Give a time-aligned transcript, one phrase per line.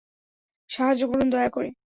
[0.69, 1.69] সাহায্য করুন দয়া করে।